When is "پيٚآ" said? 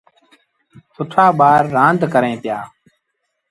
2.43-2.59